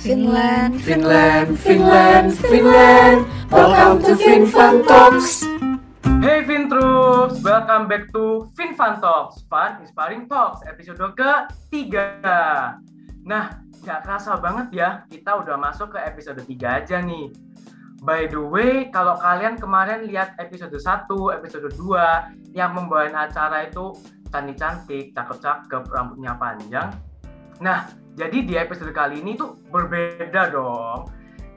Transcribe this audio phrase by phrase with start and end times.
[0.00, 3.28] Finland, Finland, Finland, Finland.
[3.52, 5.44] Welcome to FinFun Talks.
[6.24, 12.16] Hey Fintroops, welcome back to FinFun Talks, Fun Inspiring Talks, episode ketiga.
[13.28, 17.28] Nah, gak kerasa banget ya, kita udah masuk ke episode 3 aja nih.
[18.00, 23.92] By the way, kalau kalian kemarin lihat episode 1, episode 2, yang membawain acara itu
[24.32, 26.88] cantik-cantik, cakep-cakep, rambutnya panjang.
[27.60, 31.10] Nah, jadi di episode kali ini tuh berbeda dong.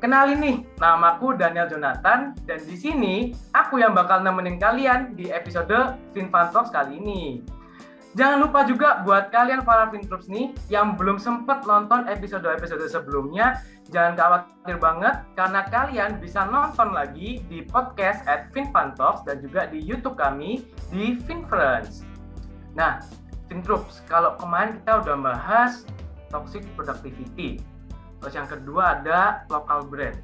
[0.03, 5.95] Kenalin nih, namaku Daniel Jonathan dan di sini aku yang bakal nemenin kalian di episode
[6.11, 7.39] FinFun Talks kali ini.
[8.13, 13.57] Jangan lupa juga buat kalian para Fintroops nih yang belum sempet nonton episode-episode sebelumnya,
[13.89, 19.65] jangan khawatir banget karena kalian bisa nonton lagi di podcast at FinFun Talks dan juga
[19.65, 20.61] di YouTube kami
[20.93, 22.05] di FinFriends.
[22.77, 23.01] Nah,
[23.49, 25.87] Fintroops, kalau kemarin kita udah bahas
[26.33, 27.61] toxic productivity.
[28.17, 30.17] Terus yang kedua ada local brand.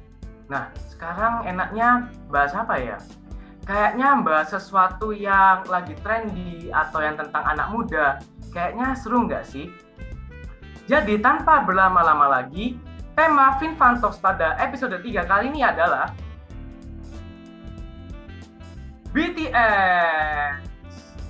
[0.50, 2.98] Nah, sekarang enaknya bahas apa ya?
[3.62, 8.18] Kayaknya bahas sesuatu yang lagi trendy atau yang tentang anak muda.
[8.50, 9.70] Kayaknya seru nggak sih?
[10.90, 12.74] Jadi tanpa berlama-lama lagi,
[13.14, 16.10] tema FinFun Talks pada episode 3 kali ini adalah
[19.14, 20.66] BTS.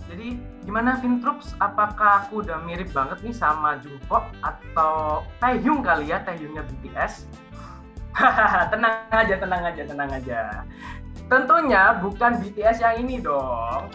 [0.09, 1.56] Jadi gimana Fintroops?
[1.58, 7.28] Apakah aku udah mirip banget nih sama Jungkook atau Taehyung kali ya, Taehyungnya BTS?
[8.72, 10.41] tenang aja, tenang aja, tenang aja.
[11.31, 13.91] Tentunya bukan BTS yang ini dong.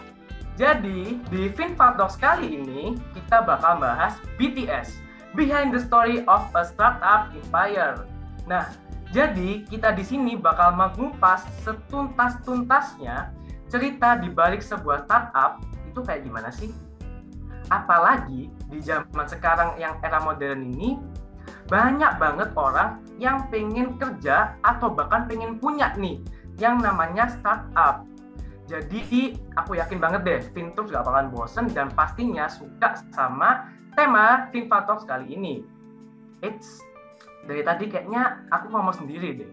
[0.56, 4.96] Jadi di Finfadox kali ini kita bakal bahas BTS,
[5.36, 8.08] Behind the Story of a Startup Empire.
[8.48, 8.72] Nah,
[9.12, 13.36] jadi kita di sini bakal mengupas setuntas-tuntasnya
[13.68, 15.60] cerita di balik sebuah startup
[15.96, 16.68] itu kayak gimana sih?
[17.72, 21.00] Apalagi di zaman sekarang yang era modern ini
[21.72, 26.20] banyak banget orang yang pengen kerja atau bahkan pengen punya nih
[26.60, 28.04] yang namanya startup.
[28.68, 34.84] Jadi aku yakin banget deh, Fintroops gak bakalan bosen dan pastinya suka sama tema Finfa
[34.84, 35.64] Talks kali ini.
[36.44, 36.84] It's
[37.48, 39.52] dari tadi kayaknya aku ngomong sendiri deh.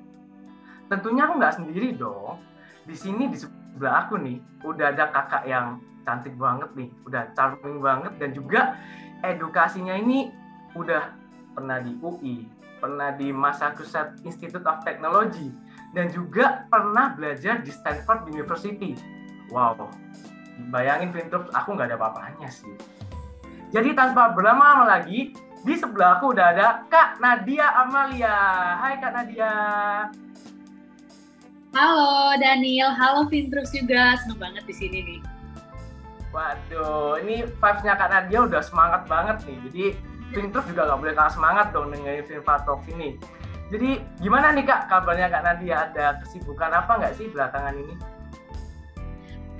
[0.91, 2.41] Tentunya aku nggak sendiri dong.
[2.83, 3.37] Di sini di
[3.73, 8.77] sebelah aku nih udah ada kakak yang cantik banget nih, udah charming banget dan juga
[9.25, 10.29] edukasinya ini
[10.77, 11.09] udah
[11.57, 12.45] pernah di UI,
[12.77, 15.49] pernah di Massachusetts Institute of Technology,
[15.97, 18.93] dan juga pernah belajar di Stanford University.
[19.49, 19.89] Wow,
[20.69, 22.73] bayangin Fintroops, aku nggak ada apa-apanya sih.
[23.73, 25.33] Jadi tanpa berlama-lama lagi,
[25.63, 28.37] di sebelah aku udah ada Kak Nadia Amalia.
[28.77, 29.53] Hai Kak Nadia.
[31.73, 35.19] Halo Daniel, halo Fintroops juga, seneng banget di sini nih.
[36.29, 39.57] Waduh, ini vibes-nya Kak Nadia udah semangat banget nih.
[39.65, 39.83] Jadi
[40.37, 43.17] Fintroops juga nggak boleh kalah semangat dong dengerin Finfa Talks ini.
[43.73, 45.89] Jadi gimana nih Kak kabarnya Kak Nadia?
[45.89, 47.97] Ada kesibukan apa nggak sih belakangan ini?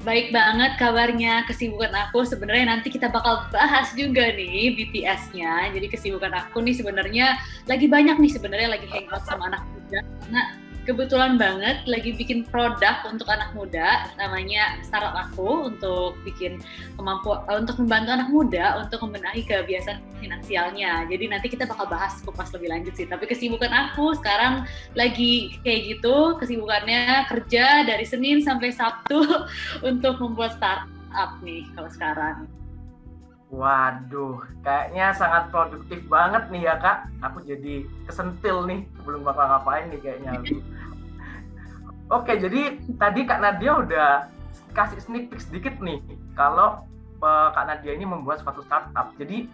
[0.06, 5.74] Baik banget kabarnya, kesibukan aku sebenarnya nanti kita bakal bahas juga nih BTS-nya.
[5.74, 10.06] Jadi kesibukan aku nih sebenarnya lagi banyak nih sebenarnya lagi hangout sama anak muda.
[10.22, 16.60] Karena kebetulan banget lagi bikin produk untuk anak muda namanya startup aku untuk bikin
[17.00, 21.08] kemampuan untuk membantu anak muda untuk membenahi kebiasaan finansialnya.
[21.08, 23.08] Jadi nanti kita bakal bahas kupas lebih lanjut sih.
[23.08, 29.24] Tapi kesibukan aku sekarang lagi kayak gitu, kesibukannya kerja dari Senin sampai Sabtu
[29.90, 32.63] untuk membuat startup nih kalau sekarang.
[33.54, 37.06] Waduh, kayaknya sangat produktif banget nih ya kak.
[37.22, 40.42] Aku jadi kesentil nih belum bakal ngapain nih kayaknya.
[42.18, 44.12] Oke, jadi tadi Kak Nadia udah
[44.74, 46.02] kasih sneak peek sedikit nih
[46.34, 46.82] kalau
[47.22, 49.14] uh, Kak Nadia ini membuat suatu startup.
[49.22, 49.46] Jadi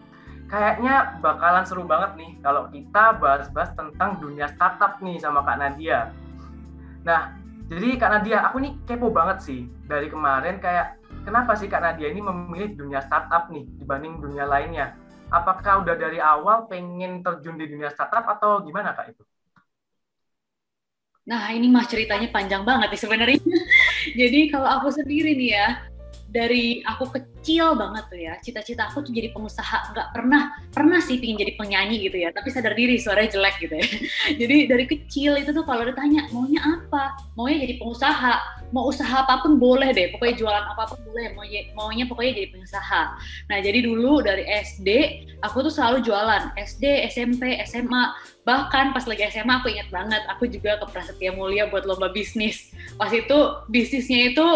[0.48, 6.16] kayaknya bakalan seru banget nih kalau kita bahas-bahas tentang dunia startup nih sama Kak Nadia.
[7.04, 7.36] Nah,
[7.68, 12.08] jadi Kak Nadia, aku nih kepo banget sih dari kemarin kayak kenapa sih Kak Nadia
[12.12, 14.96] ini memilih dunia startup nih dibanding dunia lainnya?
[15.30, 19.24] Apakah udah dari awal pengen terjun di dunia startup atau gimana Kak itu?
[21.30, 23.38] Nah, ini mah ceritanya panjang banget nih sebenarnya.
[24.20, 25.68] Jadi kalau aku sendiri nih ya,
[26.30, 29.94] dari aku kecil banget tuh ya, cita-cita aku tuh jadi pengusaha.
[29.94, 33.74] Nggak pernah, pernah sih pingin jadi penyanyi gitu ya, tapi sadar diri suaranya jelek gitu
[33.74, 33.88] ya.
[34.46, 38.34] Jadi dari kecil itu tuh kalau ditanya maunya apa, maunya jadi pengusaha,
[38.70, 42.48] mau usaha apa pun boleh deh, pokoknya jualan apa pun boleh, maunya, maunya pokoknya jadi
[42.54, 43.02] pengusaha.
[43.50, 44.90] Nah jadi dulu dari SD,
[45.42, 48.04] aku tuh selalu jualan, SD, SMP, SMA,
[48.50, 52.74] bahkan pas lagi SMA aku ingat banget, aku juga ke Prasetya Mulia buat lomba bisnis.
[52.98, 53.38] Pas itu
[53.70, 54.48] bisnisnya itu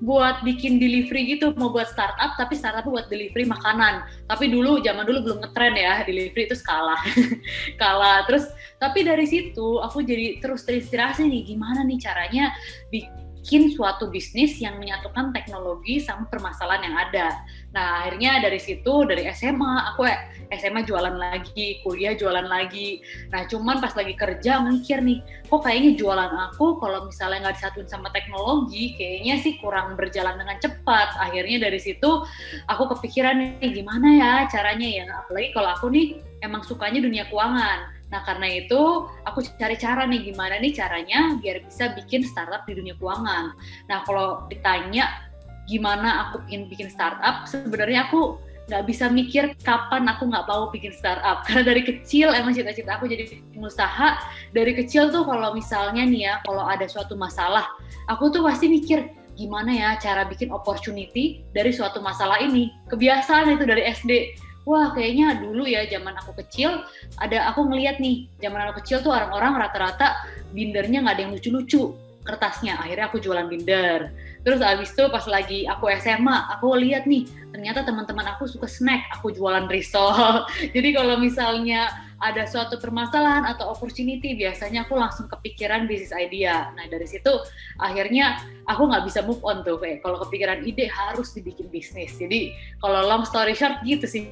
[0.00, 4.08] buat bikin delivery gitu, mau buat startup, tapi startup buat delivery makanan.
[4.24, 6.96] Tapi dulu, zaman dulu belum ngetren ya, delivery itu skala.
[7.76, 8.24] skala.
[8.24, 8.48] Terus,
[8.82, 12.50] Tapi dari situ aku jadi terus terinspirasi nih gimana nih caranya
[12.90, 17.28] bikin suatu bisnis yang menyatukan teknologi sama permasalahan yang ada.
[17.74, 20.06] Nah akhirnya dari situ dari SMA aku
[20.52, 23.02] SMA jualan lagi, kuliah jualan lagi.
[23.34, 27.88] Nah cuman pas lagi kerja mikir nih, kok kayaknya jualan aku kalau misalnya nggak disatuin
[27.90, 31.18] sama teknologi, kayaknya sih kurang berjalan dengan cepat.
[31.18, 32.24] Akhirnya dari situ
[32.70, 37.91] aku kepikiran nih gimana ya caranya ya, apalagi kalau aku nih emang sukanya dunia keuangan.
[38.12, 42.76] Nah karena itu aku cari cara nih gimana nih caranya biar bisa bikin startup di
[42.76, 43.56] dunia keuangan.
[43.88, 45.32] Nah kalau ditanya
[45.64, 48.36] gimana aku ingin bikin startup, sebenarnya aku
[48.68, 51.40] nggak bisa mikir kapan aku nggak mau bikin startup.
[51.48, 53.24] Karena dari kecil emang cita-cita aku jadi
[53.56, 54.20] pengusaha.
[54.52, 57.64] Dari kecil tuh kalau misalnya nih ya kalau ada suatu masalah
[58.12, 62.68] aku tuh pasti mikir gimana ya cara bikin opportunity dari suatu masalah ini?
[62.92, 66.86] Kebiasaan itu dari SD wah kayaknya dulu ya zaman aku kecil
[67.18, 70.22] ada aku ngeliat nih zaman aku kecil tuh orang-orang rata-rata
[70.54, 72.78] bindernya nggak ada yang lucu-lucu kertasnya.
[72.78, 74.14] Akhirnya aku jualan binder.
[74.42, 79.06] Terus abis itu pas lagi aku SMA aku lihat nih ternyata teman-teman aku suka snack
[79.14, 80.46] aku jualan risol.
[80.74, 81.90] Jadi kalau misalnya
[82.22, 86.70] ada suatu permasalahan atau opportunity biasanya aku langsung kepikiran bisnis idea.
[86.74, 87.30] Nah dari situ
[87.78, 92.14] akhirnya aku nggak bisa move on tuh kayak kalau kepikiran ide harus dibikin bisnis.
[92.18, 94.30] Jadi kalau long story short gitu sih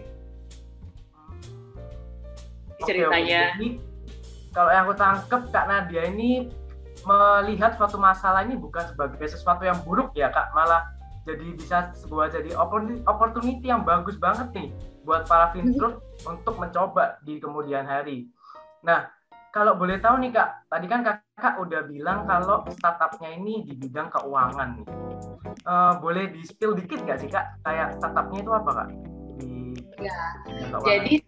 [2.85, 3.77] ceritanya okay.
[4.53, 6.51] kalau yang aku tangkep kak Nadia ini
[7.05, 10.85] melihat suatu masalah ini bukan sebagai sesuatu yang buruk ya kak malah
[11.29, 12.57] jadi bisa sebuah jadi
[13.05, 14.69] opportunity yang bagus banget nih
[15.05, 18.29] buat para fintrust untuk mencoba di kemudian hari.
[18.81, 19.09] Nah,
[19.53, 24.09] kalau boleh tahu nih kak, tadi kan kakak udah bilang kalau startupnya ini di bidang
[24.09, 24.89] keuangan nih.
[25.69, 28.89] Uh, boleh di spill dikit nggak sih kak, kayak startupnya itu apa kak?
[29.41, 29.51] Di
[30.01, 30.17] ya,
[30.81, 31.21] jadi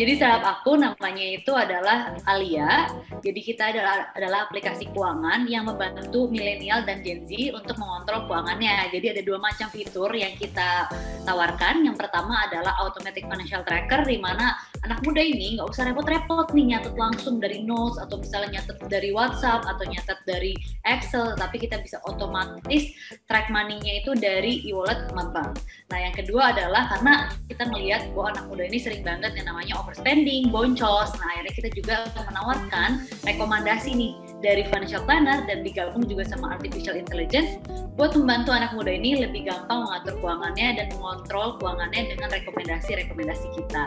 [0.00, 2.88] jadi startup aku namanya itu adalah Alia.
[3.20, 8.88] Jadi kita adalah adalah aplikasi keuangan yang membantu milenial dan Gen Z untuk mengontrol keuangannya.
[8.88, 10.88] Jadi ada dua macam fitur yang kita
[11.28, 11.84] tawarkan.
[11.84, 16.76] Yang pertama adalah automatic financial tracker di mana anak muda ini nggak usah repot-repot nih
[16.76, 20.52] nyatet langsung dari notes atau misalnya nyatet dari WhatsApp atau nyatet dari
[20.88, 22.92] Excel, tapi kita bisa otomatis
[23.28, 25.60] track money-nya itu dari e-wallet bank.
[25.92, 29.76] Nah yang kedua adalah karena kita melihat bahwa anak muda ini sering banget yang namanya
[29.80, 31.12] overspending, boncos.
[31.20, 36.96] Nah, akhirnya kita juga menawarkan rekomendasi nih dari financial planner dan digabung juga sama artificial
[36.96, 37.60] intelligence
[38.00, 43.86] buat membantu anak muda ini lebih gampang mengatur keuangannya dan mengontrol keuangannya dengan rekomendasi-rekomendasi kita.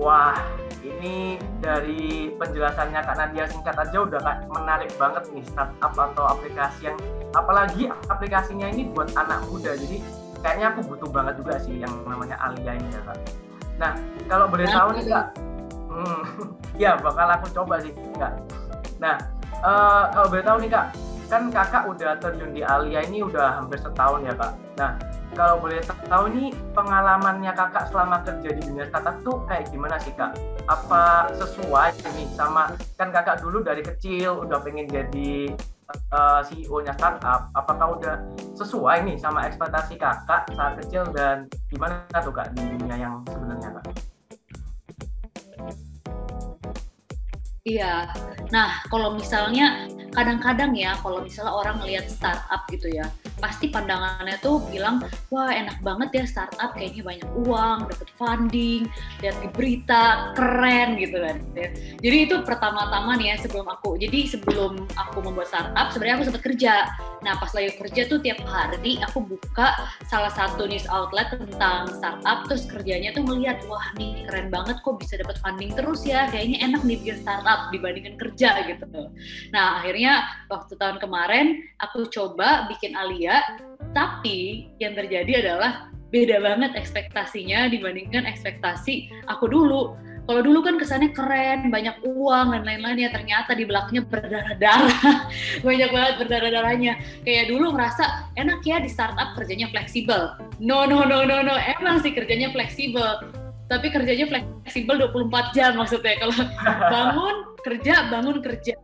[0.00, 0.40] Wah,
[0.80, 6.88] ini dari penjelasannya Kak Nadia singkat aja udah kak menarik banget nih startup atau aplikasi
[6.88, 6.96] yang
[7.36, 9.76] apalagi aplikasinya ini buat anak muda.
[9.76, 10.00] Jadi
[10.40, 13.18] kayaknya aku butuh banget juga sih yang namanya Alia ini ya kak.
[13.76, 13.92] Nah
[14.26, 15.26] kalau boleh tahu nih kak,
[15.92, 16.22] hmm,
[16.82, 18.32] ya bakal aku coba sih kak.
[18.96, 19.20] Nah
[19.60, 20.86] uh, kalau boleh tahu nih kak,
[21.32, 24.52] kan kakak udah terjun di Alia ini udah hampir setahun ya kak.
[24.76, 25.00] Nah
[25.32, 30.12] kalau boleh tahu nih pengalamannya kakak selama kerja di dunia startup tuh kayak gimana sih
[30.12, 30.36] kak?
[30.68, 35.56] Apa sesuai ini sama kan kakak dulu dari kecil udah pengen jadi
[36.12, 38.20] uh, eh, CEO-nya startup, apakah udah
[38.52, 43.80] sesuai nih sama ekspektasi kakak saat kecil dan gimana tuh kak di dunia yang sebenarnya
[43.80, 44.11] kak?
[47.62, 48.10] Iya,
[48.50, 53.06] nah kalau misalnya kadang-kadang ya kalau misalnya orang melihat startup gitu ya,
[53.38, 58.82] pasti pandangannya tuh bilang wah enak banget ya startup kayaknya banyak uang dapat funding
[59.24, 61.68] lihat di berita keren gitu kan ya.
[62.02, 66.42] jadi itu pertama-tama nih ya sebelum aku jadi sebelum aku membuat startup sebenarnya aku sempat
[66.44, 66.74] kerja
[67.22, 69.78] nah pas lagi kerja tuh tiap hari aku buka
[70.10, 74.98] salah satu news outlet tentang startup terus kerjanya tuh melihat wah nih keren banget kok
[74.98, 78.86] bisa dapat funding terus ya kayaknya enak nih bikin startup dibandingkan kerja gitu
[79.54, 83.38] nah akhirnya waktu tahun kemarin aku coba bikin Alia
[83.94, 89.94] tapi yang terjadi adalah beda banget ekspektasinya dibandingkan ekspektasi aku dulu.
[90.22, 95.30] Kalau dulu kan kesannya keren, banyak uang dan lain-lain ya ternyata di belakangnya berdarah-darah,
[95.66, 96.92] banyak banget berdarah-darahnya.
[97.26, 100.34] Kayak dulu ngerasa enak ya di startup kerjanya fleksibel.
[100.58, 103.22] No no no no no, emang sih kerjanya fleksibel.
[103.66, 106.18] Tapi kerjanya fleksibel 24 jam maksudnya.
[106.18, 106.34] Kalau
[106.94, 107.36] bangun
[107.66, 108.74] kerja, bangun kerja.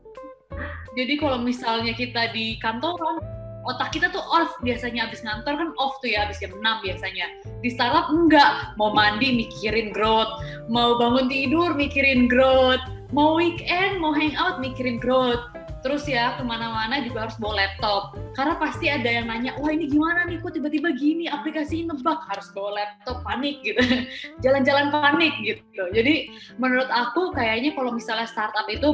[0.99, 3.38] Jadi kalau misalnya kita di kantoran
[3.69, 7.27] otak kita tuh off biasanya abis ngantor kan off tuh ya abis jam 6 biasanya.
[7.61, 8.75] Di startup enggak.
[8.81, 10.41] Mau mandi mikirin growth.
[10.73, 12.81] Mau bangun tidur mikirin growth.
[13.13, 15.41] Mau weekend mau hangout mikirin growth.
[15.79, 18.19] Terus ya ke mana-mana juga harus bawa laptop.
[18.35, 20.43] Karena pasti ada yang nanya wah ini gimana nih?
[20.43, 21.31] Kok tiba-tiba gini?
[21.31, 22.19] Aplikasi nebak.
[22.27, 23.79] Harus bawa laptop panik gitu.
[24.45, 25.85] Jalan-jalan panik gitu.
[25.95, 28.91] Jadi menurut aku kayaknya kalau misalnya startup itu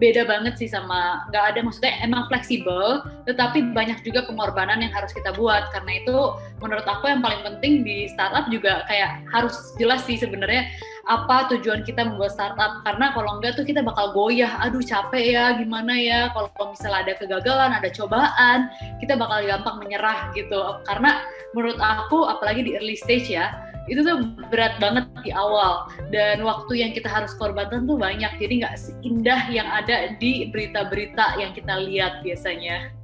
[0.00, 5.12] beda banget sih sama nggak ada maksudnya emang fleksibel tetapi banyak juga pengorbanan yang harus
[5.12, 5.68] kita buat.
[5.70, 6.16] Karena itu
[6.58, 10.66] menurut aku yang paling penting di startup juga kayak harus jelas sih sebenarnya
[11.06, 12.80] apa tujuan kita membuat startup.
[12.82, 16.20] Karena kalau enggak tuh kita bakal goyah aduh capek ya gimana ya?
[16.32, 20.58] Kalau misalnya ada kegagalan ada cobaan kita bakal gampang menyerah gitu.
[20.88, 24.22] Karena menurut aku apalagi di early stage ya itu tuh
[24.54, 25.90] berat banget di awal.
[26.14, 28.30] Dan waktu yang kita harus korbankan tuh banyak.
[28.38, 32.94] Jadi nggak seindah yang ada di berita-berita yang kita lihat biasanya.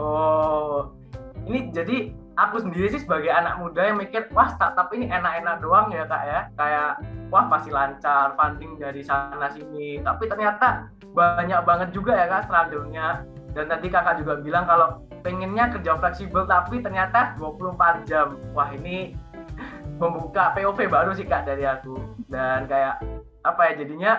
[0.00, 0.88] Oh,
[1.44, 5.92] ini jadi aku sendiri sih sebagai anak muda yang mikir wah startup ini enak-enak doang
[5.92, 6.40] ya kak ya.
[6.56, 6.90] Kayak
[7.28, 10.00] wah pasti lancar funding dari sana sini.
[10.00, 13.28] Tapi ternyata banyak banget juga ya kak struggle-nya.
[13.52, 18.40] Dan tadi kakak juga bilang kalau pengennya kerja fleksibel tapi ternyata 24 jam.
[18.56, 19.12] Wah ini
[20.02, 21.94] membuka POV baru sih kak dari aku
[22.26, 22.98] dan kayak
[23.46, 24.12] apa ya jadinya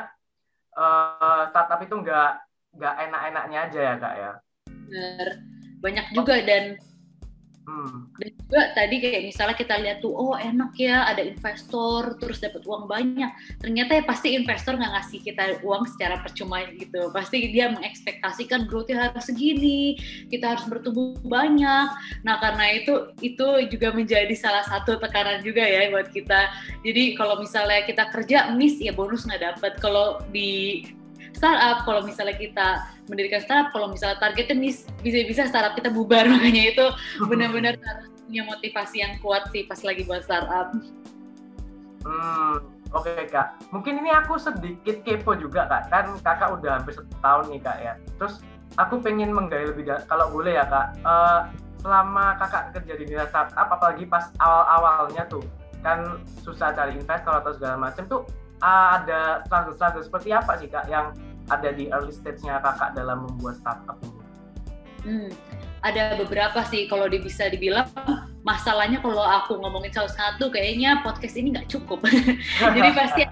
[0.79, 2.31] uh, startup itu nggak
[2.79, 4.31] nggak enak-enaknya aja ya kak ya.
[5.83, 6.79] Banyak juga dan
[7.63, 8.11] Hmm.
[8.19, 12.63] Dan juga tadi kayak misalnya kita lihat tuh, oh enak ya ada investor terus dapat
[12.67, 13.31] uang banyak.
[13.63, 17.07] Ternyata ya pasti investor nggak ngasih kita uang secara percuma gitu.
[17.15, 19.95] Pasti dia mengekspektasikan growth-nya harus segini,
[20.27, 21.87] kita harus bertumbuh banyak.
[22.27, 26.51] Nah karena itu itu juga menjadi salah satu tekanan juga ya buat kita.
[26.83, 29.79] Jadi kalau misalnya kita kerja miss ya bonus nggak dapat.
[29.79, 30.83] Kalau di
[31.43, 34.55] startup kalau misalnya kita mendirikan startup kalau misalnya targetnya
[35.03, 36.85] bisa-bisa startup kita bubar makanya itu
[37.27, 40.71] benar-benar harus punya motivasi yang kuat sih pas lagi buat startup.
[42.07, 42.63] Hmm,
[42.95, 43.59] oke okay, kak.
[43.75, 45.91] Mungkin ini aku sedikit kepo juga kak.
[45.91, 47.93] Kan kakak udah hampir setahun nih kak ya.
[48.15, 48.39] Terus
[48.79, 50.95] aku pengen menggali lebih kalau boleh ya kak.
[51.03, 51.51] Uh,
[51.83, 55.43] selama kakak kerja di dunia startup, apalagi pas awal-awalnya tuh,
[55.83, 58.23] kan susah cari investor atau segala macam tuh
[58.63, 61.11] ada struggle-struggle seperti apa sih kak yang
[61.51, 64.23] ada di early stage-nya kakak dalam membuat startup ini?
[65.03, 65.29] Hmm,
[65.83, 67.91] ada beberapa sih kalau bisa dibilang
[68.47, 71.99] masalahnya kalau aku ngomongin salah satu kayaknya podcast ini nggak cukup.
[72.75, 73.23] Jadi pasti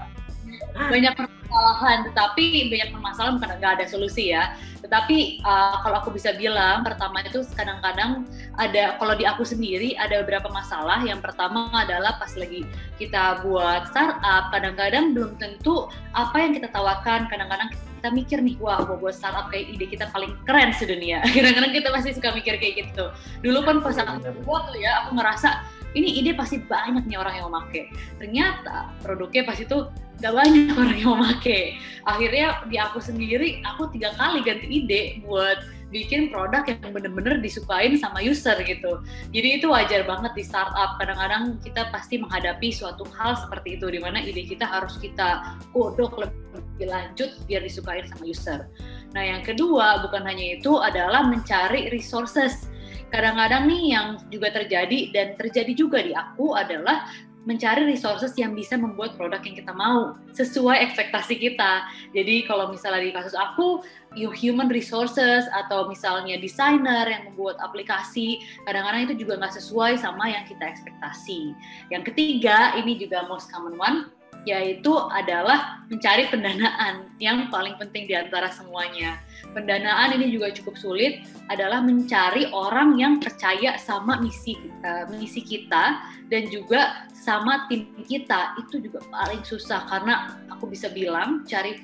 [0.76, 4.56] banyak permasalahan, tetapi banyak permasalahan bukan nggak ada solusi ya.
[4.82, 8.28] Tetapi uh, kalau aku bisa bilang, pertama itu kadang-kadang
[8.60, 11.00] ada, kalau di aku sendiri ada beberapa masalah.
[11.06, 12.68] Yang pertama adalah pas lagi
[13.00, 17.72] kita buat startup, kadang-kadang belum tentu apa yang kita tawarkan, kadang-kadang
[18.10, 21.22] mikir nih, wah mau buat startup kayak ide kita paling keren sedunia.
[21.36, 23.14] Kadang-kadang kita pasti suka mikir kayak gitu.
[23.46, 25.62] Dulu kan pas aku buat tuh ya, aku ngerasa
[25.94, 27.92] ini ide pasti banyak nih orang yang mau make.
[28.18, 29.78] Ternyata produknya pas itu
[30.24, 31.78] gak banyak orang yang mau make.
[32.08, 35.60] Akhirnya di aku sendiri, aku tiga kali ganti ide buat
[35.92, 39.04] bikin produk yang bener-bener disukain sama user gitu.
[39.36, 40.98] Jadi itu wajar banget di startup.
[40.98, 46.26] Kadang-kadang kita pasti menghadapi suatu hal seperti itu, di mana ide kita harus kita kodok
[46.26, 48.60] lebih lanjut biar disukain sama user.
[49.12, 52.72] Nah yang kedua, bukan hanya itu, adalah mencari resources
[53.12, 58.78] kadang-kadang nih yang juga terjadi dan terjadi juga di aku adalah mencari resources yang bisa
[58.78, 61.90] membuat produk yang kita mau sesuai ekspektasi kita.
[62.14, 63.82] Jadi kalau misalnya di kasus aku,
[64.14, 68.38] human resources atau misalnya desainer yang membuat aplikasi,
[68.70, 71.58] kadang-kadang itu juga nggak sesuai sama yang kita ekspektasi.
[71.90, 73.98] Yang ketiga, ini juga most common one,
[74.46, 79.22] yaitu adalah mencari pendanaan yang paling penting di antara semuanya.
[79.54, 81.22] Pendanaan ini juga cukup sulit
[81.52, 86.00] adalah mencari orang yang percaya sama misi kita, misi kita
[86.32, 88.58] dan juga sama tim kita.
[88.66, 91.78] Itu juga paling susah karena aku bisa bilang cari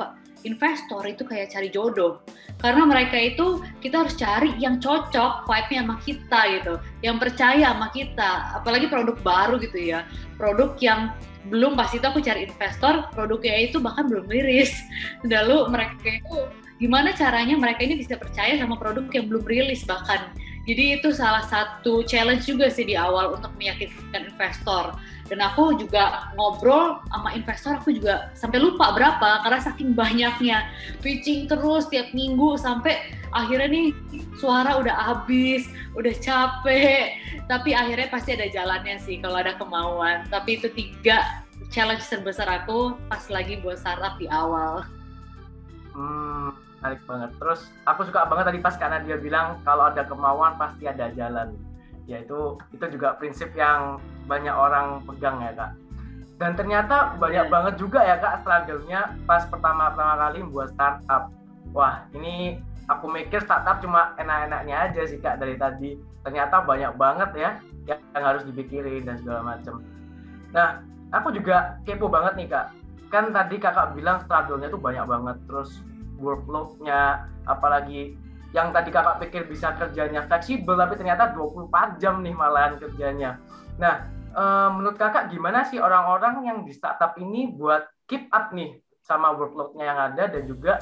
[0.47, 2.23] investor itu kayak cari jodoh.
[2.57, 6.73] Karena mereka itu kita harus cari yang cocok vibe-nya sama kita gitu
[7.05, 8.55] yang percaya sama kita.
[8.57, 10.09] Apalagi produk baru gitu ya.
[10.39, 11.13] Produk yang
[11.47, 14.75] belum pasti itu aku cari investor produknya itu bahkan belum liris
[15.31, 16.37] lalu mereka itu
[16.77, 20.29] gimana caranya mereka ini bisa percaya sama produk yang belum rilis bahkan.
[20.67, 24.93] Jadi itu salah satu challenge juga sih di awal untuk meyakinkan investor.
[25.27, 30.71] Dan aku juga ngobrol sama investor, aku juga sampai lupa berapa karena saking banyaknya
[31.03, 33.87] pitching terus tiap minggu sampai akhirnya nih
[34.39, 35.67] suara udah habis,
[35.99, 37.19] udah capek.
[37.51, 40.23] Tapi akhirnya pasti ada jalannya sih kalau ada kemauan.
[40.31, 44.87] Tapi itu tiga challenge terbesar aku pas lagi buat startup di awal.
[45.91, 47.31] Hmm, menarik banget.
[47.35, 51.51] Terus aku suka banget tadi pas karena dia bilang kalau ada kemauan pasti ada jalan.
[52.07, 55.71] Ya itu itu juga prinsip yang banyak orang pegang ya kak.
[56.37, 57.51] Dan ternyata banyak iya.
[57.51, 61.29] banget juga ya kak struggle-nya pas pertama-pertama kali membuat startup.
[61.75, 67.29] wah ini aku mikir startup cuma enak-enaknya aja sih kak dari tadi ternyata banyak banget
[67.35, 67.51] ya
[67.87, 69.83] yang harus dipikirin dan segala macam
[70.55, 70.79] nah
[71.11, 72.67] aku juga kepo banget nih kak
[73.11, 75.83] kan tadi kakak bilang struggle-nya tuh banyak banget terus
[76.19, 78.15] workload-nya apalagi
[78.55, 83.39] yang tadi kakak pikir bisa kerjanya fleksibel tapi ternyata 24 jam nih malahan kerjanya.
[83.75, 88.79] Nah e, menurut kakak gimana sih orang-orang yang di startup ini buat keep up nih
[89.03, 90.79] sama workload-nya yang ada dan juga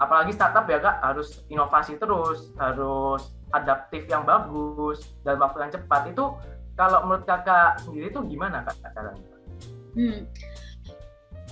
[0.00, 6.08] apalagi startup ya kak harus inovasi terus harus adaptif yang bagus dan waktu yang cepat.
[6.08, 6.40] Itu
[6.72, 9.36] kalau menurut kakak sendiri itu gimana kak caranya?
[9.92, 10.24] Hmm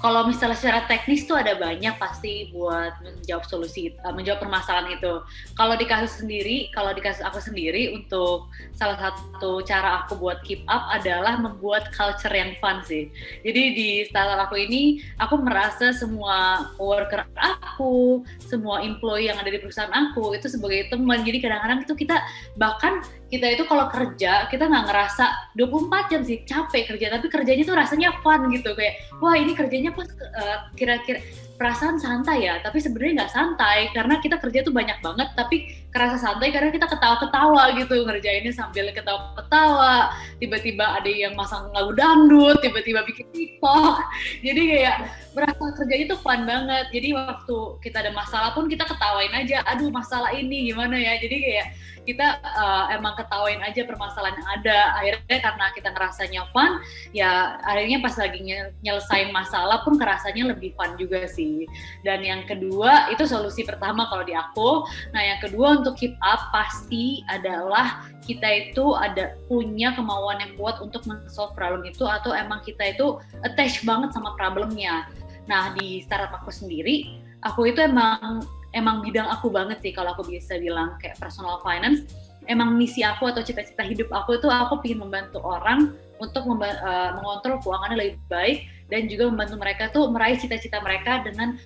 [0.01, 5.21] kalau misalnya secara teknis tuh ada banyak pasti buat menjawab solusi uh, menjawab permasalahan itu.
[5.53, 10.41] Kalau di kasus sendiri, kalau di kasus aku sendiri untuk salah satu cara aku buat
[10.41, 13.13] keep up adalah membuat culture yang fun sih.
[13.45, 19.61] Jadi di startup aku ini aku merasa semua worker aku, semua employee yang ada di
[19.61, 21.21] perusahaan aku itu sebagai teman.
[21.23, 22.17] Jadi kadang-kadang itu kita
[22.57, 27.07] bahkan kita itu kalau kerja kita nggak ngerasa 24 jam sih capek kerja.
[27.15, 31.23] Tapi kerjanya tuh rasanya fun gitu kayak wah ini kerjanya pas uh, kira-kira
[31.61, 36.17] perasaan santai ya tapi sebenarnya nggak santai karena kita kerja tuh banyak banget tapi kerasa
[36.17, 40.09] santai karena kita ketawa-ketawa gitu ngerjainnya sambil ketawa-ketawa.
[40.41, 44.01] Tiba-tiba ada yang masang lagu dangdut tiba-tiba bikin tiktok.
[44.47, 44.97] Jadi kayak
[45.37, 46.89] berasa kerjanya tuh fun banget.
[46.97, 51.21] Jadi waktu kita ada masalah pun kita ketawain aja aduh masalah ini gimana ya?
[51.21, 51.67] Jadi kayak
[52.05, 54.79] kita uh, emang ketawain aja permasalahan yang ada.
[54.99, 56.81] Akhirnya karena kita ngerasanya fun
[57.15, 58.41] ya akhirnya pas lagi
[58.81, 61.69] nyelesain masalah pun kerasanya lebih fun juga sih.
[62.03, 64.85] Dan yang kedua itu solusi pertama kalau di aku.
[65.13, 70.79] Nah yang kedua untuk keep up pasti adalah kita itu ada punya kemauan yang kuat
[70.79, 75.09] untuk men-solve problem itu atau emang kita itu attach banget sama problemnya.
[75.49, 80.27] Nah di startup aku sendiri aku itu emang emang bidang aku banget sih kalau aku
[80.27, 82.07] bisa bilang kayak personal finance
[82.47, 87.59] emang misi aku atau cita-cita hidup aku itu aku ingin membantu orang untuk uh, mengontrol
[87.63, 88.59] keuangannya lebih baik
[88.91, 91.57] dan juga membantu mereka tuh meraih cita-cita mereka dengan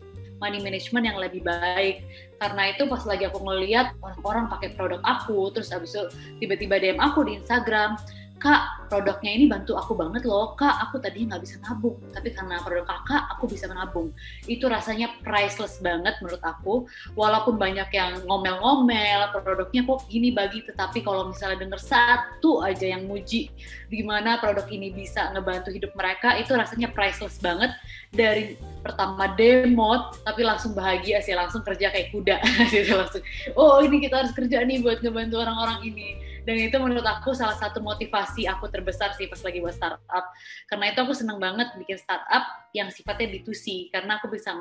[0.43, 2.05] money management yang lebih baik.
[2.37, 6.05] Karena itu pas lagi aku ngeliat orang-orang pakai produk aku, terus abis itu
[6.45, 7.97] tiba-tiba DM aku di Instagram,
[8.39, 10.55] kak produknya ini bantu aku banget loh.
[10.55, 11.97] Kak aku tadinya nggak bisa nabung.
[12.13, 14.13] Tapi karena produk kakak aku bisa menabung.
[14.47, 16.87] Itu rasanya priceless banget menurut aku.
[17.19, 23.09] Walaupun banyak yang ngomel-ngomel produknya kok gini bagi tetapi kalau misalnya denger satu aja yang
[23.09, 23.51] muji
[23.91, 27.71] gimana produk ini bisa ngebantu hidup mereka itu rasanya priceless banget.
[28.15, 32.37] Dari pertama demo tapi langsung bahagia sih langsung kerja kayak kuda.
[32.75, 33.23] Gitu langsung
[33.57, 37.57] oh ini kita harus kerja nih buat ngebantu orang-orang ini dan itu menurut aku salah
[37.57, 40.25] satu motivasi aku terbesar sih pas lagi buat startup
[40.69, 42.45] karena itu aku seneng banget bikin startup
[42.77, 44.53] yang sifatnya B2C karena aku bisa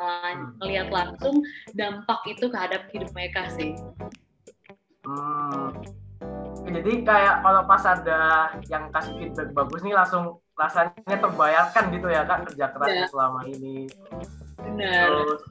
[0.60, 0.96] melihat hmm.
[0.96, 1.44] langsung
[1.76, 3.76] dampak itu kehadap hidup mereka sih
[5.04, 5.68] hmm.
[6.72, 8.22] jadi kayak kalau pas ada
[8.72, 13.06] yang kasih feedback bagus nih langsung rasanya terbayarkan gitu ya kak kerja keras ya.
[13.10, 13.90] selama ini
[14.62, 15.42] benar Terus,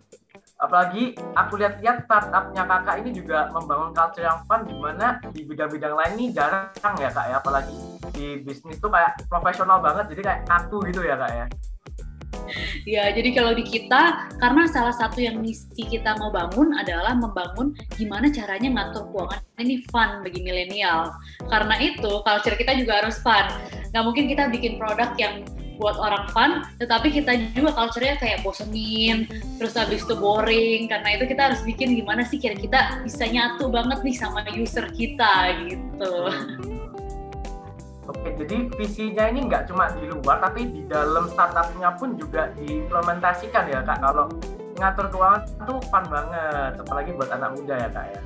[0.63, 5.95] apalagi aku lihat-lihat startupnya kakak ini juga membangun culture yang fun di mana di bidang-bidang
[5.99, 7.75] lain ini jarang ya kak ya apalagi
[8.15, 11.47] di bisnis tuh kayak profesional banget jadi kayak kaku gitu ya kak ya
[12.85, 17.73] Ya, jadi kalau di kita, karena salah satu yang misi kita mau bangun adalah membangun
[17.97, 21.17] gimana caranya ngatur keuangan ini fun bagi milenial.
[21.49, 23.47] Karena itu, culture kita juga harus fun.
[23.95, 25.47] Nggak mungkin kita bikin produk yang
[25.83, 29.27] buat orang fun, tetapi kita juga culture-nya kayak bosenin,
[29.59, 30.87] terus habis itu boring.
[30.87, 34.87] Karena itu kita harus bikin gimana sih kira kita bisa nyatu banget nih sama user
[34.95, 36.31] kita gitu.
[38.07, 43.67] Oke, jadi visinya ini nggak cuma di luar, tapi di dalam startupnya pun juga diimplementasikan
[43.67, 43.99] ya kak.
[44.03, 44.27] Kalau
[44.79, 48.21] ngatur keuangan itu fun banget, apalagi buat anak muda ya kak ya.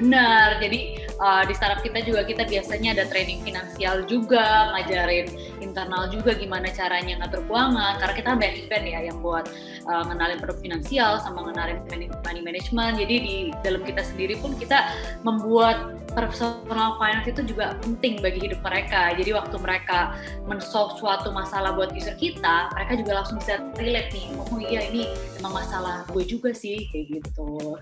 [0.00, 5.28] Benar, jadi uh, di startup kita juga kita biasanya ada training finansial juga, ngajarin
[5.60, 9.52] internal juga gimana caranya ngatur keuangan, karena kita banyak event ya yang buat
[9.84, 11.84] uh, ngenalin produk finansial sama ngenalin
[12.24, 14.88] money management, jadi di dalam kita sendiri pun kita
[15.20, 20.16] membuat personal finance itu juga penting bagi hidup mereka, jadi waktu mereka
[20.48, 25.12] men-solve suatu masalah buat user kita, mereka juga langsung bisa relate nih, oh iya ini
[25.36, 27.76] emang masalah gue juga sih, kayak gitu.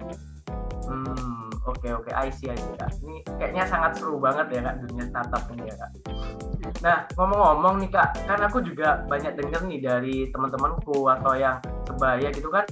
[0.90, 2.88] Hmm Oke oke, I see, I see kak.
[3.04, 5.90] Ini kayaknya sangat seru banget ya kak dunia startup ini ya kak.
[6.80, 12.28] Nah ngomong-ngomong nih kak, kan aku juga banyak denger nih dari teman-temanku atau yang sebaya
[12.32, 12.64] gitu kan,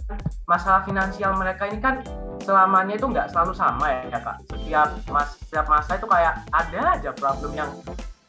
[0.49, 2.01] masalah finansial mereka ini kan
[2.41, 4.37] selamanya itu nggak selalu sama ya kak.
[4.49, 7.71] Setiap mas setiap masa itu kayak ada aja problem yang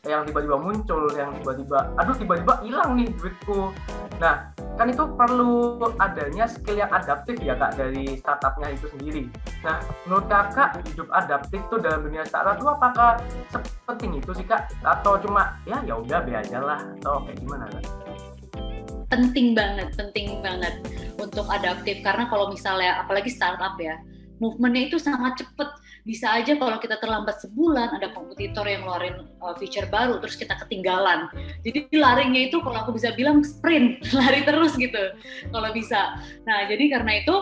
[0.07, 3.75] yang tiba-tiba muncul, yang tiba-tiba, aduh tiba-tiba hilang nih duitku.
[4.17, 9.23] Nah, kan itu perlu adanya skill yang adaptif ya kak dari startupnya itu sendiri.
[9.61, 13.19] Nah, menurut kakak hidup adaptif tuh dalam dunia startup itu apakah
[13.51, 14.71] sepenting itu sih kak?
[14.81, 17.83] Atau cuma ya ya udah be lah atau kayak gimana kak?
[19.07, 20.73] Penting banget, penting banget
[21.19, 23.95] untuk adaptif karena kalau misalnya apalagi startup ya,
[24.41, 25.69] movementnya itu sangat cepet
[26.07, 30.55] bisa aja kalau kita terlambat sebulan ada kompetitor yang ngeluarin uh, feature baru terus kita
[30.63, 31.27] ketinggalan
[31.67, 35.11] jadi larinya itu kalau aku bisa bilang sprint lari terus gitu
[35.51, 36.15] kalau bisa
[36.47, 37.35] nah jadi karena itu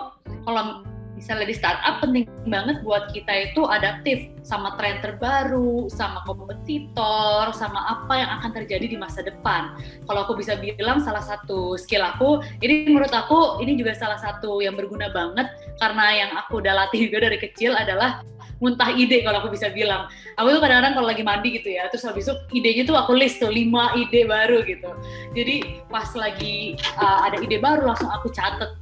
[0.49, 0.81] kalau
[1.15, 7.97] misalnya di startup penting banget buat kita itu adaptif sama tren terbaru, sama kompetitor, sama
[7.97, 9.73] apa yang akan terjadi di masa depan.
[10.05, 14.59] Kalau aku bisa bilang salah satu skill aku, ini menurut aku ini juga salah satu
[14.61, 15.49] yang berguna banget
[15.79, 18.21] karena yang aku udah latih juga dari kecil adalah
[18.65, 20.09] muntah ide kalau aku bisa bilang.
[20.41, 23.37] Aku tuh kadang-kadang kalau lagi mandi gitu ya, terus habis itu idenya tuh aku list
[23.37, 24.89] tuh lima ide baru gitu.
[25.37, 28.73] Jadi pas lagi uh, ada ide baru langsung aku catet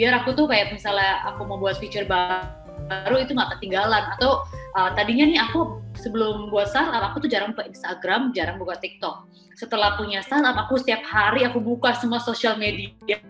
[0.00, 4.90] biar aku tuh kayak misalnya aku mau buat feature baru itu nggak ketinggalan atau uh,
[4.94, 9.26] tadinya nih aku sebelum buat startup aku tuh jarang buka Instagram, jarang buka TikTok.
[9.58, 13.20] Setelah punya startup aku setiap hari aku buka semua sosial media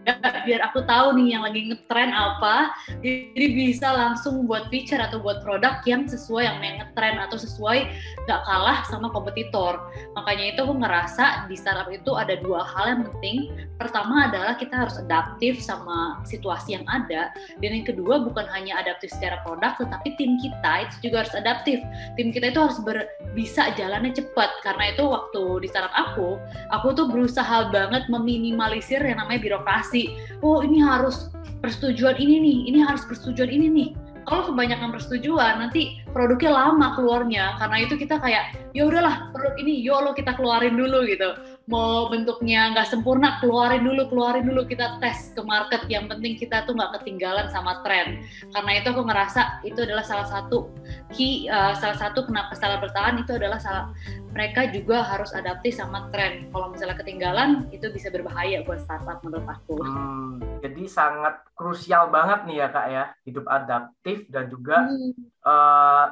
[0.47, 2.73] biar aku tahu nih yang lagi ngetren apa.
[3.05, 7.79] Jadi bisa langsung buat feature atau buat produk yang sesuai yang ngetren atau sesuai
[8.27, 9.81] nggak kalah sama kompetitor.
[10.17, 13.53] Makanya itu aku ngerasa di startup itu ada dua hal yang penting.
[13.77, 17.33] Pertama adalah kita harus adaptif sama situasi yang ada.
[17.61, 21.83] Dan yang kedua bukan hanya adaptif secara produk, tetapi tim kita itu juga harus adaptif.
[22.19, 24.51] Tim kita itu harus ber, bisa jalannya cepat.
[24.67, 26.37] Karena itu waktu di startup aku
[26.75, 30.17] aku tuh berusaha banget meminimalisir yang namanya birokrasi.
[30.45, 33.91] Oh ini harus persetujuan ini nih ini harus persetujuan ini nih.
[34.29, 37.57] Kalau kebanyakan persetujuan nanti produknya lama keluarnya.
[37.59, 41.35] Karena itu kita kayak ya udahlah produk ini yolo kita keluarin dulu gitu
[41.69, 44.67] mau bentuknya nggak sempurna keluarin dulu keluarin dulu.
[44.67, 45.85] Kita tes ke market.
[45.87, 48.25] Yang penting kita tuh nggak ketinggalan sama tren.
[48.51, 50.73] Karena itu aku ngerasa itu adalah salah satu
[51.15, 53.93] key uh, salah satu kenapa salah bertahan itu adalah salah
[54.31, 56.51] mereka juga harus adaptif sama tren.
[56.51, 59.79] Kalau misalnya ketinggalan itu bisa berbahaya buat startup menurut aku.
[59.83, 63.05] Hmm, jadi sangat krusial banget nih ya kak ya.
[63.27, 65.13] Hidup adaptif dan juga hmm.
[65.47, 66.07] uh,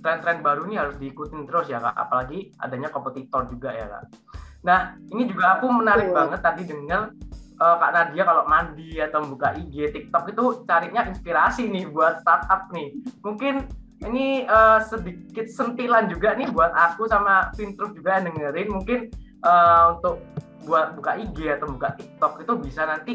[0.00, 1.94] tren-tren baru ini harus diikutin terus ya kak.
[1.94, 4.04] Apalagi adanya kompetitor juga ya kak
[4.60, 7.16] Nah, ini juga aku menarik banget tadi dengar
[7.60, 12.68] uh, Kak Nadia kalau mandi atau buka IG, TikTok itu carinya inspirasi nih buat startup
[12.72, 12.96] nih.
[13.24, 13.64] Mungkin
[14.08, 18.68] ini uh, sedikit sentilan juga nih buat aku sama Fintruk juga yang dengerin.
[18.72, 18.98] Mungkin
[19.44, 20.24] uh, untuk
[20.64, 23.12] buat buka IG atau buka TikTok itu bisa nanti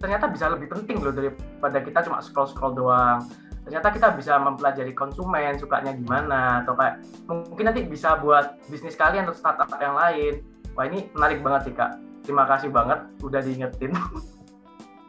[0.00, 3.20] ternyata bisa lebih penting loh daripada kita cuma scroll-scroll doang.
[3.68, 9.28] Ternyata kita bisa mempelajari konsumen sukanya gimana atau kayak mungkin nanti bisa buat bisnis kalian
[9.28, 10.40] atau startup yang lain
[10.78, 11.98] Wah ini menarik banget sih kak.
[12.22, 13.92] Terima kasih banget udah diingetin.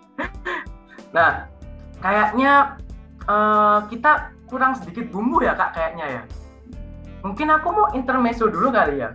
[1.16, 1.46] nah,
[2.02, 2.82] kayaknya
[3.30, 6.24] uh, kita kurang sedikit bumbu ya kak kayaknya ya.
[7.22, 9.14] Mungkin aku mau intermezzo dulu kali ya.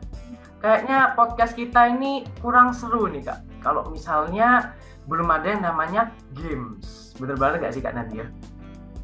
[0.62, 3.40] Kayaknya podcast kita ini kurang seru nih kak.
[3.60, 4.74] Kalau misalnya
[5.10, 7.14] belum ada yang namanya games.
[7.18, 8.30] Bener banget gak sih kak Nadia?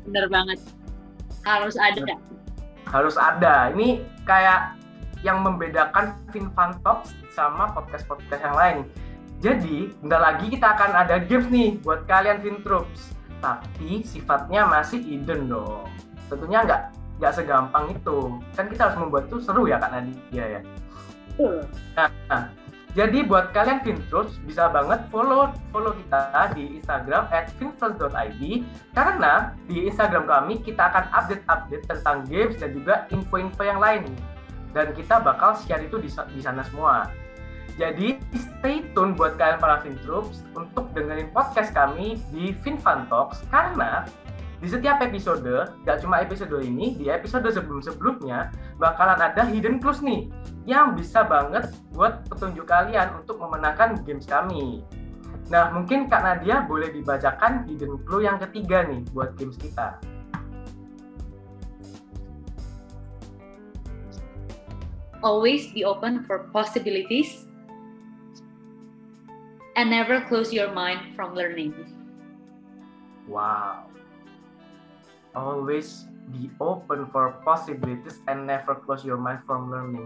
[0.06, 0.58] Bener banget.
[1.42, 2.14] Harus ada.
[2.86, 3.70] Harus ada.
[3.74, 4.81] Ini kayak
[5.22, 8.78] yang membedakan FinFun Talks sama podcast-podcast yang lain.
[9.42, 13.10] Jadi, bentar lagi kita akan ada games nih buat kalian Fintroops.
[13.42, 15.90] Tapi sifatnya masih hidden dong.
[16.30, 16.82] Tentunya nggak
[17.18, 18.38] nggak segampang itu.
[18.54, 20.60] Kan kita harus membuat itu seru ya Kak Nadia ya.
[21.98, 22.54] Nah, nah,
[22.92, 27.24] jadi buat kalian Fintroops bisa banget follow follow kita di Instagram
[27.56, 28.42] @fintroops.id
[28.92, 34.04] karena di Instagram kami kita akan update-update tentang games dan juga info-info yang lain
[34.72, 37.08] dan kita bakal share itu di, di sana semua.
[37.80, 44.04] Jadi stay tune buat kalian para Fintroops untuk dengerin podcast kami di FinFun Talks karena
[44.62, 50.30] di setiap episode, gak cuma episode ini, di episode sebelum-sebelumnya bakalan ada hidden clues nih
[50.70, 54.86] yang bisa banget buat petunjuk kalian untuk memenangkan games kami.
[55.50, 59.98] Nah, mungkin Kak Nadia boleh dibacakan hidden clue yang ketiga nih buat games kita.
[65.22, 67.46] Always be open for possibilities
[69.78, 71.72] and never close your mind from learning.
[73.30, 73.88] Wow.
[75.32, 80.04] Always be open for possibilities and never close your mind from learning.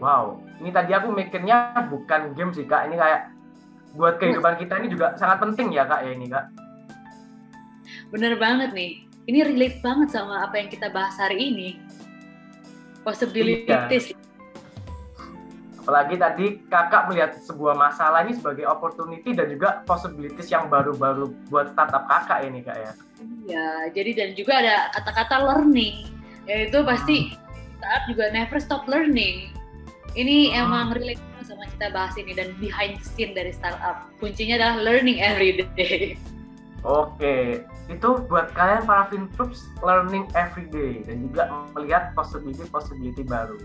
[0.00, 3.30] Wow, ini tadi aku mikirnya bukan game sih kak, ini kayak
[3.94, 6.50] buat kehidupan kita ini juga sangat penting ya kak ya ini kak.
[8.10, 11.68] Bener banget nih, ini relate banget sama apa yang kita bahas hari ini.
[13.06, 14.10] Possibilities.
[14.10, 14.23] Iya
[15.84, 21.76] Apalagi tadi kakak melihat sebuah masalah ini sebagai opportunity dan juga possibilities yang baru-baru buat
[21.76, 22.92] startup kakak ini kak ya.
[23.44, 26.08] Iya, jadi dan juga ada kata-kata learning,
[26.48, 27.36] yaitu pasti
[27.76, 29.52] startup juga never stop learning.
[30.16, 30.62] Ini hmm.
[30.64, 34.08] emang relate sama kita bahas ini dan behind the scene dari startup.
[34.16, 36.16] Kuncinya adalah learning every day.
[36.80, 43.60] Oke, itu buat kalian para fintroops learning every day dan juga melihat possibility-possibility baru.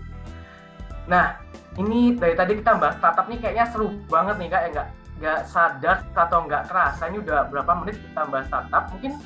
[1.09, 1.41] Nah,
[1.75, 4.69] ini dari tadi kita bahas startup nih kayaknya seru banget nih kak ya.
[4.69, 4.87] Nggak
[5.19, 7.03] nggak sadar atau nggak kerasa.
[7.09, 8.83] Ini udah berapa menit kita bahas startup?
[8.93, 9.17] Mungkin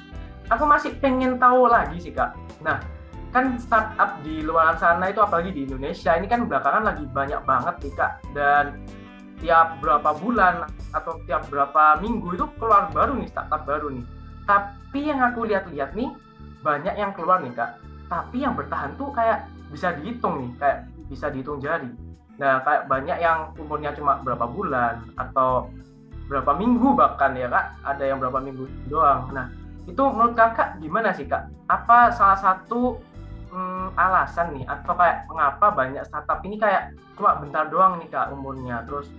[0.47, 2.33] aku masih pengen tahu lagi sih kak.
[2.63, 2.79] Nah
[3.35, 7.75] kan startup di luar sana itu apalagi di Indonesia ini kan belakangan lagi banyak banget
[7.83, 8.11] nih kak.
[8.31, 8.65] Dan
[9.43, 10.63] tiap berapa bulan
[10.95, 14.05] atau tiap berapa minggu itu keluar baru nih startup baru nih.
[14.47, 16.09] Tapi yang aku lihat-lihat nih
[16.63, 17.75] banyak yang keluar nih kak.
[18.07, 20.79] Tapi yang bertahan tuh kayak bisa dihitung nih kayak
[21.13, 21.93] bisa dihitung jari.
[22.41, 25.69] Nah, kayak banyak yang umurnya cuma berapa bulan atau
[26.25, 29.29] berapa minggu bahkan ya kak, ada yang berapa minggu doang.
[29.29, 29.53] Nah,
[29.85, 31.45] itu menurut kakak gimana sih kak?
[31.69, 32.97] Apa salah satu
[33.53, 38.33] hmm, alasan nih atau kayak mengapa banyak startup ini kayak cuma bentar doang nih kak
[38.33, 38.81] umurnya?
[38.89, 39.11] Terus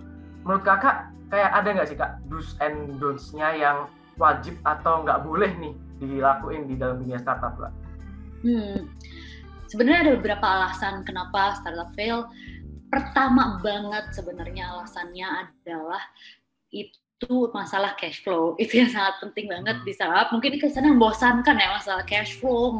[0.42, 3.76] menurut kakak kayak ada nggak sih kak do's and don'ts-nya yang
[4.18, 7.72] wajib atau nggak boleh nih dilakuin di dalam dunia startup kak?
[8.44, 8.90] Hmm,
[9.74, 12.30] sebenarnya ada beberapa alasan kenapa startup fail.
[12.94, 15.98] Pertama banget sebenarnya alasannya adalah
[16.70, 18.54] itu masalah cash flow.
[18.62, 20.30] Itu yang sangat penting banget di startup.
[20.30, 22.70] Mungkin kesannya membosankan ya masalah cash flow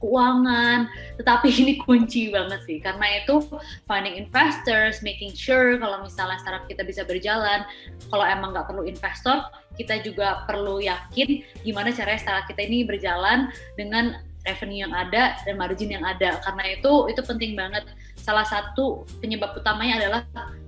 [0.00, 0.88] keuangan.
[1.20, 2.80] Tetapi ini kunci banget sih.
[2.80, 3.44] Karena itu
[3.84, 7.68] finding investors making sure kalau misalnya startup kita bisa berjalan
[8.08, 9.44] kalau emang nggak perlu investor
[9.76, 13.48] kita juga perlu yakin gimana caranya startup kita ini berjalan
[13.80, 16.40] dengan revenue yang ada dan margin yang ada.
[16.40, 17.84] Karena itu itu penting banget.
[18.20, 20.20] Salah satu penyebab utamanya adalah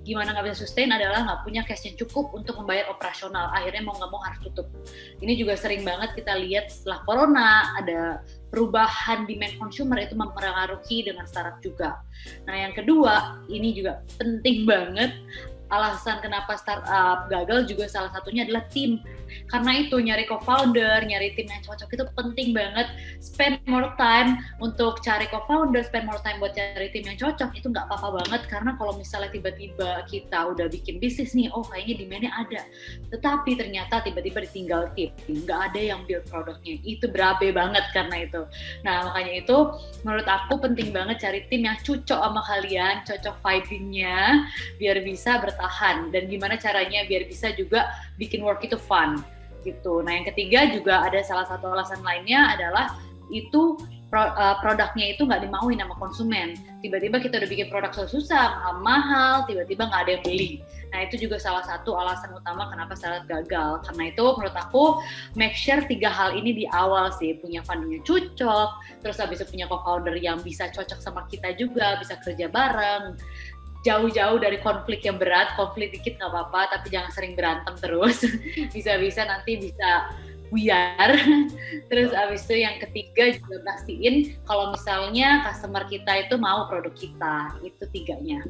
[0.02, 3.52] gimana nggak bisa sustain adalah nggak punya cash yang cukup untuk membayar operasional.
[3.54, 4.66] Akhirnya mau nggak mau harus tutup.
[5.22, 11.24] Ini juga sering banget kita lihat setelah corona ada perubahan demand consumer itu mempengaruhi dengan
[11.24, 12.02] startup juga.
[12.44, 15.12] Nah yang kedua ini juga penting banget
[15.72, 19.00] alasan kenapa startup gagal juga salah satunya adalah tim.
[19.48, 22.92] Karena itu nyari co-founder, nyari tim yang cocok itu penting banget.
[23.16, 27.72] Spend more time untuk cari co-founder, spend more time buat cari tim yang cocok itu
[27.72, 32.32] nggak apa-apa banget karena kalau misalnya tiba-tiba kita udah bikin bisnis nih, oh kayaknya demandnya
[32.36, 32.60] ada,
[33.08, 38.44] tetapi ternyata tiba-tiba ditinggal tim, nggak ada yang build produknya, itu berabe banget karena itu.
[38.84, 39.56] Nah makanya itu
[40.04, 44.44] menurut aku penting banget cari tim yang cocok sama kalian, cocok vibingnya,
[44.76, 47.86] biar bisa bertahan bertahan dan gimana caranya biar bisa juga
[48.18, 49.22] bikin work itu fun
[49.62, 50.02] gitu.
[50.02, 52.98] Nah yang ketiga juga ada salah satu alasan lainnya adalah
[53.30, 53.78] itu
[54.10, 56.58] uh, produknya itu nggak dimauin sama konsumen.
[56.82, 60.52] Tiba-tiba kita udah bikin produk susah, mahal, tiba-tiba nggak ada yang beli.
[60.92, 63.80] Nah itu juga salah satu alasan utama kenapa startup gagal.
[63.86, 65.00] Karena itu menurut aku
[65.38, 69.70] make sure tiga hal ini di awal sih punya fundingnya cocok, terus habis itu punya
[69.70, 73.16] co-founder yang bisa cocok sama kita juga, bisa kerja bareng,
[73.82, 78.22] jauh-jauh dari konflik yang berat, konflik dikit nggak apa-apa, tapi jangan sering berantem terus.
[78.74, 80.14] Bisa-bisa nanti bisa
[80.52, 81.16] buyar.
[81.88, 87.56] Terus abis itu yang ketiga juga pastiin kalau misalnya customer kita itu mau produk kita.
[87.64, 88.44] Itu tiganya.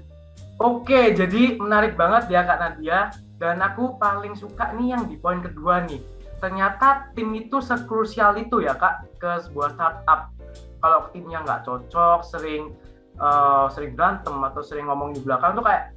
[0.58, 3.14] Oke, jadi menarik banget ya Kak Nadia.
[3.38, 6.02] Dan aku paling suka nih yang di poin kedua nih.
[6.42, 10.34] Ternyata tim itu sekrusial itu ya Kak ke sebuah startup.
[10.82, 12.74] Kalau timnya nggak cocok, sering
[13.18, 15.92] uh, sering berantem atau sering ngomong di belakang tuh kayak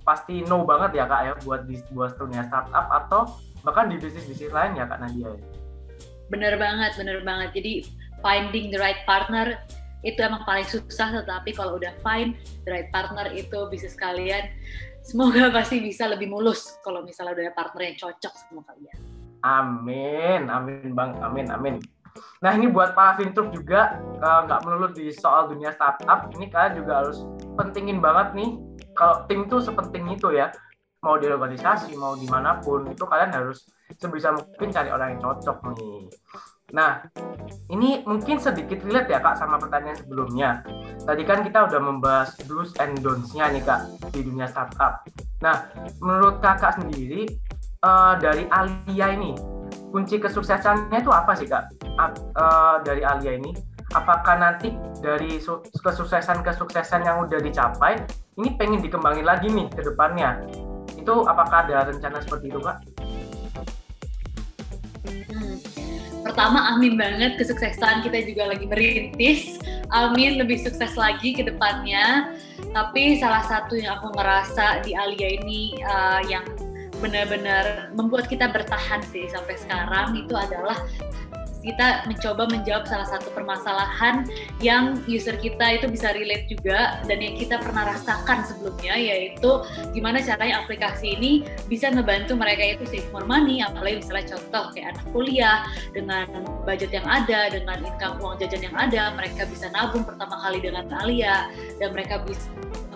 [0.00, 4.24] pasti no banget ya kak ya buat di buat dunia startup atau bahkan di bisnis
[4.24, 5.46] bisnis lain ya kak Nadia ya.
[6.30, 7.50] Bener banget, bener banget.
[7.58, 7.72] Jadi
[8.24, 9.60] finding the right partner
[10.00, 12.32] itu emang paling susah tetapi kalau udah find
[12.64, 14.48] the right partner itu bisnis kalian
[15.04, 18.98] semoga pasti bisa lebih mulus kalau misalnya udah ada partner yang cocok sama kalian.
[19.40, 21.76] Amin, amin bang, amin, amin.
[22.40, 26.80] Nah ini buat para fintup juga nggak uh, melulu di soal dunia startup, ini kalian
[26.80, 27.22] juga harus
[27.56, 28.50] pentingin banget nih
[28.96, 30.52] kalau tim tuh sepenting itu ya
[31.00, 33.64] mau di organisasi mau di mana pun itu kalian harus
[33.96, 36.08] sebisa mungkin cari orang yang cocok nih.
[36.70, 37.02] Nah,
[37.66, 40.62] ini mungkin sedikit relate ya Kak sama pertanyaan sebelumnya.
[41.02, 45.02] Tadi kan kita udah membahas do's and don'ts-nya nih Kak di dunia startup.
[45.42, 45.66] Nah,
[45.98, 47.26] menurut Kakak sendiri
[47.82, 49.34] uh, dari Alia ini
[49.90, 53.52] kunci kesuksesannya itu apa sih kak uh, dari Alia ini?
[53.90, 54.70] Apakah nanti
[55.02, 55.42] dari
[55.74, 57.98] kesuksesan-kesuksesan yang udah dicapai
[58.38, 60.46] ini pengen dikembangin lagi nih ke depannya?
[60.94, 62.78] Itu apakah ada rencana seperti itu kak?
[65.26, 65.58] Hmm.
[66.20, 69.58] Pertama, amin banget kesuksesan kita juga lagi merintis.
[69.90, 72.30] Amin lebih sukses lagi ke depannya.
[72.70, 76.46] Tapi salah satu yang aku ngerasa di Alia ini uh, yang
[77.00, 80.14] benar-benar membuat kita bertahan sih sampai sekarang.
[80.14, 80.76] Itu adalah
[81.60, 84.24] kita mencoba menjawab salah satu permasalahan
[84.64, 89.60] yang user kita itu bisa relate juga dan yang kita pernah rasakan sebelumnya yaitu
[89.92, 93.60] gimana caranya aplikasi ini bisa ngebantu mereka itu save more money.
[93.60, 95.58] Apalagi misalnya contoh kayak anak kuliah
[95.92, 96.26] dengan
[96.64, 100.88] budget yang ada dengan income uang jajan yang ada mereka bisa nabung pertama kali dengan
[100.96, 102.48] Alia dan mereka bisa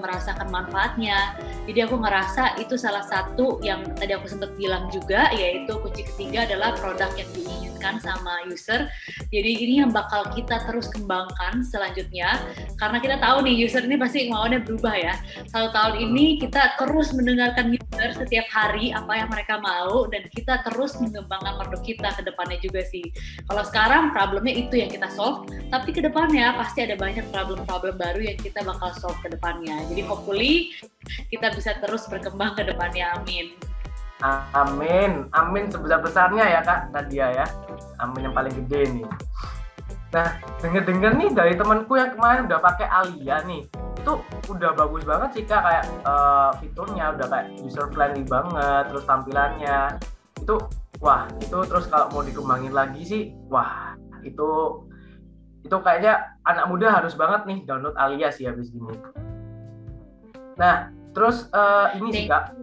[0.04, 1.32] merasakan manfaatnya.
[1.64, 6.44] Jadi aku ngerasa itu salah satu yang tadi aku sempat bilang juga yaitu kunci ketiga
[6.44, 8.88] adalah produk yang diinginkan sama user.
[9.28, 12.40] Jadi ini yang bakal kita terus kembangkan selanjutnya
[12.80, 15.14] karena kita tahu nih user ini pasti maunya berubah ya.
[15.50, 20.64] Satu tahun ini kita terus mendengarkan user setiap hari apa yang mereka mau dan kita
[20.64, 23.04] terus mengembangkan produk kita ke depannya juga sih.
[23.44, 28.20] Kalau sekarang problemnya itu yang kita solve, tapi ke depannya pasti ada banyak problem-problem baru
[28.32, 29.84] yang kita bakal solve ke depannya.
[29.90, 30.72] Jadi hopefully
[31.28, 33.18] kita bisa terus berkembang ke depannya.
[33.20, 33.73] Amin.
[34.22, 37.46] Amin, amin sebesar-besarnya ya Kak Nadia ya.
[37.98, 39.06] Amin yang paling gede nih.
[40.14, 43.66] Nah, denger-denger nih dari temanku yang kemarin udah pakai Alia nih,
[43.98, 44.12] itu
[44.46, 49.98] udah bagus banget sih Kak kayak uh, fiturnya udah kayak user friendly banget, terus tampilannya
[50.38, 50.54] itu
[51.02, 54.80] wah itu terus kalau mau dikembangin lagi sih wah itu
[55.66, 58.94] itu kayaknya anak muda harus banget nih download Alia sih habis ini.
[60.54, 62.54] Nah, terus uh, ini sih kak.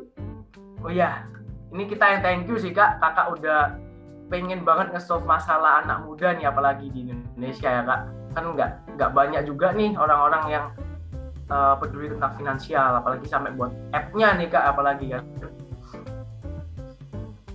[0.81, 1.27] Oh iya,
[1.71, 2.99] ini kita yang thank you sih kak.
[2.99, 3.79] Kakak udah
[4.27, 8.01] pengen banget nge-solve masalah anak muda nih, apalagi di Indonesia ya kak.
[8.35, 10.65] Kan nggak nggak banyak juga nih orang-orang yang
[11.51, 15.19] uh, peduli tentang finansial, apalagi sampai buat app-nya nih kak, apalagi ya.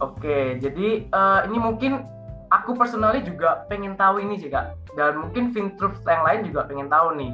[0.05, 2.05] Oke, jadi uh, ini mungkin
[2.53, 6.93] aku personally juga pengen tahu ini sih kak, dan mungkin Fintroops yang lain juga pengen
[6.93, 7.33] tahu nih.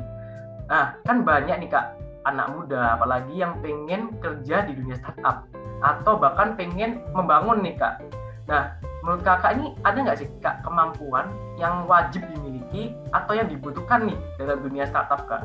[0.70, 5.42] Nah, kan banyak nih kak anak muda, apalagi yang pengen kerja di dunia startup
[5.82, 7.98] atau bahkan pengen membangun nih kak.
[8.46, 14.06] Nah, menurut kakak ini ada nggak sih kak kemampuan yang wajib dimiliki atau yang dibutuhkan
[14.06, 15.42] nih dalam dunia startup kak?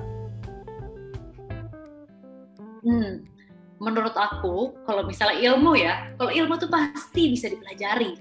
[2.86, 3.26] Hmm,
[3.82, 8.15] menurut aku kalau misalnya ilmu ya, kalau ilmu tuh pasti bisa dipelajari.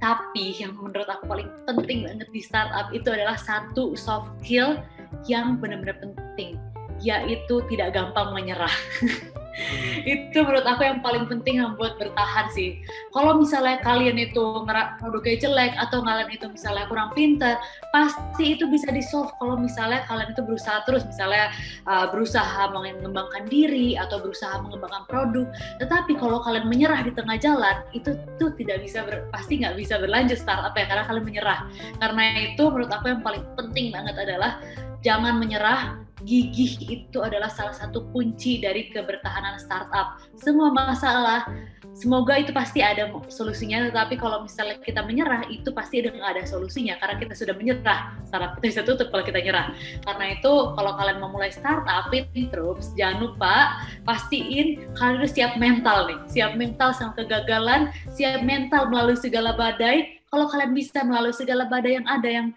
[0.00, 4.80] Tapi yang menurut aku paling penting banget di startup itu adalah satu soft skill
[5.24, 6.60] yang benar-benar penting
[7.02, 8.70] yaitu tidak gampang menyerah.
[9.54, 10.02] Hmm.
[10.02, 12.82] itu menurut aku yang paling penting yang buat bertahan sih.
[13.14, 14.66] Kalau misalnya kalian itu
[14.98, 17.54] produknya jelek atau kalian itu misalnya kurang pinter,
[17.94, 21.54] pasti itu bisa di solve kalau misalnya kalian itu berusaha terus, misalnya
[21.86, 25.46] uh, berusaha mengembangkan diri atau berusaha mengembangkan produk.
[25.78, 30.02] Tetapi kalau kalian menyerah di tengah jalan, itu tuh tidak bisa ber, pasti nggak bisa
[30.02, 31.70] berlanjut startup ya karena kalian menyerah.
[32.02, 34.58] Karena itu menurut aku yang paling penting banget adalah
[35.04, 40.16] jangan menyerah gigih itu adalah salah satu kunci dari kebertahanan startup.
[40.40, 41.44] Semua masalah,
[41.92, 46.96] semoga itu pasti ada solusinya, tetapi kalau misalnya kita menyerah, itu pasti nggak ada solusinya,
[46.96, 48.16] karena kita sudah menyerah.
[48.24, 49.76] Startup kita bisa tutup kalau kita nyerah.
[50.00, 56.08] Karena itu, kalau kalian mau mulai startup, Troops, jangan lupa pastiin kalian udah siap mental
[56.08, 60.24] nih, siap mental sama kegagalan, siap mental melalui segala badai.
[60.32, 62.48] Kalau kalian bisa melalui segala badai yang ada yang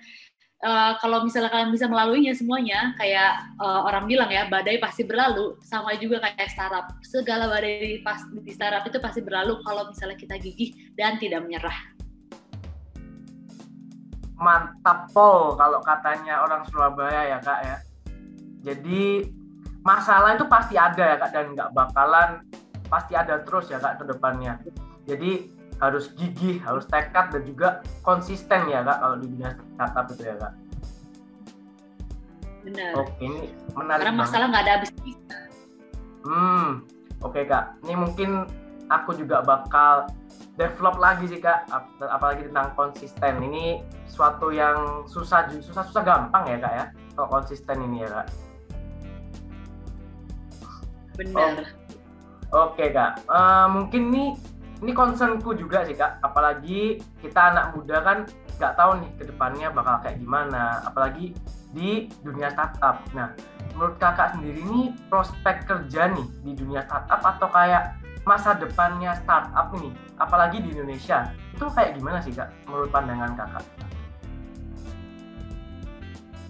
[0.57, 5.53] Uh, kalau misalnya kalian bisa melaluinya semuanya, kayak uh, orang bilang ya, badai pasti berlalu,
[5.61, 6.97] sama juga kayak startup.
[7.05, 11.45] Segala badai di, pas, di startup itu pasti berlalu kalau misalnya kita gigih dan tidak
[11.45, 11.77] menyerah.
[14.33, 17.77] Mantap pol kalau katanya orang Surabaya ya kak ya.
[18.65, 19.29] Jadi
[19.85, 22.41] masalah itu pasti ada ya kak dan nggak bakalan
[22.89, 24.57] pasti ada terus ya kak ke depannya.
[25.05, 27.67] Jadi harus gigih, harus tekad dan juga
[28.01, 30.53] konsisten ya kak kalau di dunia startup itu ya kak.
[32.67, 32.91] Benar.
[32.99, 33.41] Oke, ini
[33.77, 34.01] menarik.
[34.03, 34.91] Karena masalah nggak ada habis
[36.27, 36.83] Hmm,
[37.23, 37.79] oke kak.
[37.87, 38.29] Ini mungkin
[38.91, 40.11] aku juga bakal
[40.57, 41.69] develop lagi sih kak,
[42.01, 43.39] apalagi tentang konsisten.
[43.39, 46.85] Ini suatu yang susah, susah, susah gampang ya kak ya,
[47.15, 48.27] kalau konsisten ini ya kak.
[51.21, 51.63] Benar.
[52.51, 54.29] Oh, oke kak, uh, mungkin nih
[54.81, 56.21] ini concernku juga sih kak.
[56.21, 58.17] Apalagi kita anak muda kan
[58.57, 60.81] nggak tahu nih ke depannya bakal kayak gimana.
[60.85, 61.33] Apalagi
[61.73, 63.01] di dunia startup.
[63.13, 63.33] Nah
[63.73, 67.97] menurut kakak sendiri ini prospek kerja nih di dunia startup atau kayak
[68.27, 72.49] masa depannya startup ini apalagi di Indonesia itu kayak gimana sih kak?
[72.65, 73.86] Menurut pandangan kakak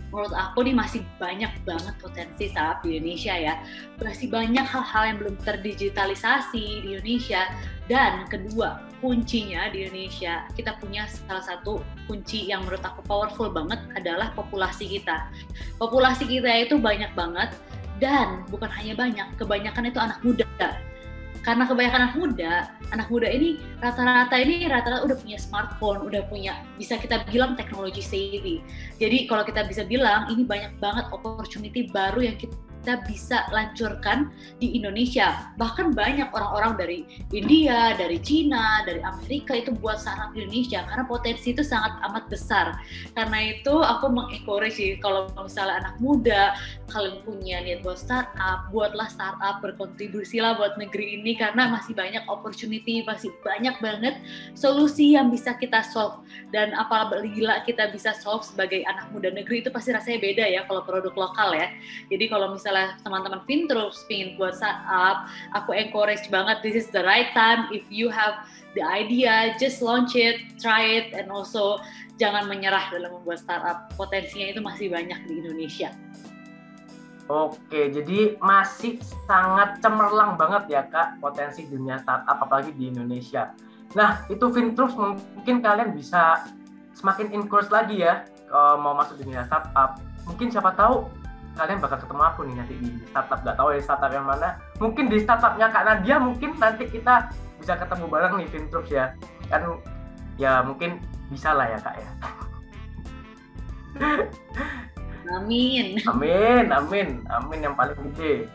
[0.10, 3.54] menurut aku nih masih banyak banget potensi startup di Indonesia ya.
[4.00, 7.48] Masih banyak hal-hal yang belum terdigitalisasi di Indonesia.
[7.88, 13.80] Dan kedua, kuncinya di Indonesia, kita punya salah satu kunci yang menurut aku powerful banget
[13.96, 15.28] adalah populasi kita.
[15.80, 17.52] Populasi kita itu banyak banget
[17.98, 20.46] Dan bukan hanya banyak, kebanyakan itu anak muda.
[21.48, 22.54] Karena kebanyakan anak muda,
[22.92, 28.04] anak muda ini rata-rata ini rata-rata udah punya smartphone, udah punya bisa kita bilang teknologi
[28.04, 28.60] savvy.
[29.00, 32.52] Jadi kalau kita bisa bilang ini banyak banget opportunity baru yang kita
[32.88, 34.32] kita bisa lancurkan
[34.64, 35.52] di Indonesia.
[35.60, 37.00] Bahkan banyak orang-orang dari
[37.36, 42.80] India, dari Cina, dari Amerika itu buat startup Indonesia karena potensi itu sangat amat besar.
[43.12, 46.56] Karena itu aku mengencourage kalau misalnya anak muda
[46.88, 53.04] kalian punya niat buat startup, buatlah startup, berkontribusilah buat negeri ini karena masih banyak opportunity,
[53.04, 54.16] masih banyak banget
[54.56, 56.24] solusi yang bisa kita solve
[56.56, 57.36] dan apalagi
[57.68, 61.52] kita bisa solve sebagai anak muda negeri itu pasti rasanya beda ya kalau produk lokal
[61.52, 61.68] ya.
[62.08, 65.26] Jadi kalau misalnya misalnya teman-teman Fintroops pingin buat startup,
[65.58, 68.46] aku encourage banget this is the right time if you have
[68.78, 71.82] the idea, just launch it, try it, and also
[72.22, 73.90] jangan menyerah dalam membuat startup.
[73.98, 75.90] Potensinya itu masih banyak di Indonesia.
[77.28, 83.52] Oke, jadi masih sangat cemerlang banget ya kak potensi dunia startup apalagi di Indonesia.
[83.98, 86.46] Nah itu Fintroops mungkin kalian bisa
[86.94, 88.24] semakin encourage lagi ya
[88.80, 90.00] mau masuk dunia startup.
[90.24, 91.08] Mungkin siapa tahu
[91.58, 95.10] kalian bakal ketemu aku nih nanti di startup gak tahu ya startup yang mana mungkin
[95.10, 99.18] di startupnya kak Nadia mungkin nanti kita bisa ketemu bareng nih Fintroops ya
[99.50, 99.82] kan
[100.38, 101.02] ya mungkin
[101.34, 102.10] bisa lah ya kak ya
[105.28, 106.00] Amin.
[106.08, 108.48] Amin, amin, amin yang paling gede.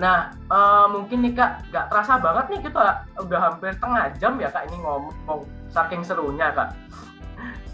[0.00, 4.48] Nah, uh, mungkin nih kak, gak terasa banget nih kita udah hampir setengah jam ya
[4.48, 6.72] kak ini ngomong saking serunya kak.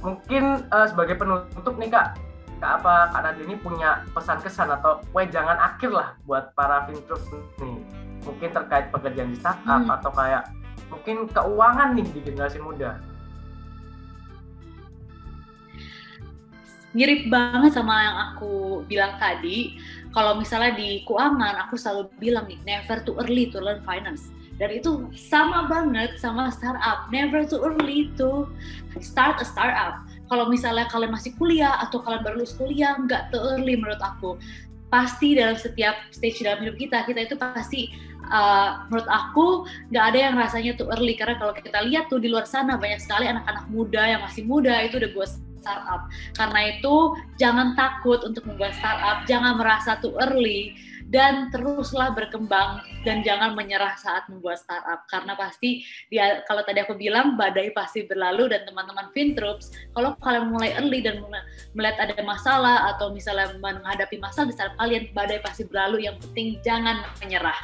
[0.03, 2.19] Mungkin uh, sebagai penutup nih kak,
[2.57, 3.13] Kak apa?
[3.13, 7.29] Kak Nadia ini punya pesan kesan atau jangan akhir lah buat para fintroops
[7.61, 7.77] nih.
[8.25, 9.97] Mungkin terkait pekerjaan di startup hmm.
[10.01, 10.49] atau kayak
[10.89, 12.97] mungkin keuangan nih di generasi muda.
[16.97, 19.77] Mirip banget sama yang aku bilang tadi.
[20.17, 24.33] Kalau misalnya di keuangan aku selalu bilang nih never too early to learn finance.
[24.57, 27.13] Dan itu sama banget sama startup.
[27.13, 28.49] Never too early to
[29.05, 33.59] start a startup kalau misalnya kalian masih kuliah atau kalian baru lulus kuliah nggak too
[33.63, 34.39] menurut aku.
[34.87, 37.91] Pasti dalam setiap stage dalam hidup kita kita itu pasti
[38.31, 39.47] uh, menurut aku
[39.91, 43.03] nggak ada yang rasanya too early karena kalau kita lihat tuh di luar sana banyak
[43.03, 45.31] sekali anak-anak muda yang masih muda itu udah buat
[45.63, 46.07] startup.
[46.39, 46.95] Karena itu
[47.43, 53.95] jangan takut untuk membuat startup jangan merasa too early dan teruslah berkembang dan jangan menyerah
[53.95, 55.07] saat membuat startup.
[55.07, 60.51] Karena pasti dia kalau tadi aku bilang badai pasti berlalu dan teman-teman Fintroops kalau kalian
[60.51, 61.23] mulai early dan
[61.79, 66.11] melihat ada masalah atau misalnya menghadapi masalah startup kalian badai pasti berlalu.
[66.11, 67.61] Yang penting jangan menyerah.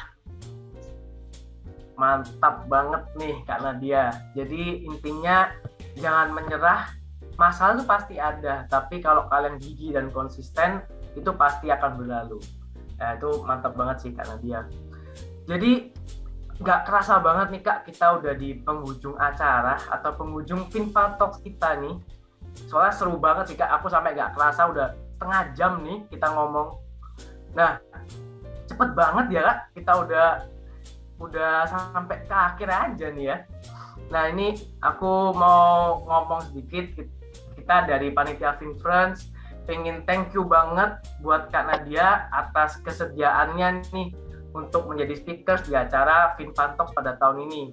[1.99, 4.15] Mantap banget nih Kak Nadia.
[4.33, 5.51] Jadi intinya
[5.99, 6.95] jangan menyerah.
[7.33, 10.85] Masalah itu pasti ada tapi kalau kalian gigi dan konsisten
[11.17, 12.37] itu pasti akan berlalu
[13.03, 14.63] ya itu mantap banget sih kak Nadia.
[15.43, 15.91] Jadi
[16.63, 21.75] nggak kerasa banget nih kak kita udah di penghujung acara atau penghujung Finpa Talks kita
[21.83, 21.99] nih.
[22.71, 23.67] Soalnya seru banget sih kak.
[23.81, 24.87] Aku sampai nggak kerasa udah
[25.19, 26.79] setengah jam nih kita ngomong.
[27.51, 27.83] Nah
[28.71, 29.57] cepet banget ya kak.
[29.75, 30.27] Kita udah
[31.19, 33.37] udah sampai ke akhir aja nih ya.
[34.07, 37.03] Nah ini aku mau ngomong sedikit.
[37.59, 39.32] Kita dari panitia Finfriends
[39.63, 44.09] pengen thank you banget buat Kak Nadia atas kesediaannya nih
[44.53, 47.63] untuk menjadi speaker di acara Finpantox pada tahun ini.